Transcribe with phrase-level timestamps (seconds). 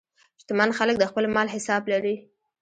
[0.41, 2.15] شتمن خلک د خپل مال حساب لري.